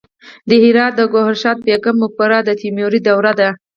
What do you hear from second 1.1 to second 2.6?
ګوهردش بیګم مقبره د